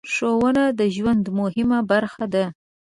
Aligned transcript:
ښوونه 0.13 0.63
د 0.79 0.81
ژوند 0.95 1.25
مهمه 1.39 1.79
برخه 1.91 2.25
ده. 2.33 2.45